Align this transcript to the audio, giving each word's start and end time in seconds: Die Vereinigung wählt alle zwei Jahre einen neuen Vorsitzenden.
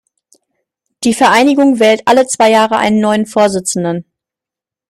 Die 1.03 1.13
Vereinigung 1.13 1.79
wählt 1.79 2.01
alle 2.07 2.25
zwei 2.25 2.49
Jahre 2.49 2.77
einen 2.77 3.01
neuen 3.01 3.27
Vorsitzenden. 3.27 4.03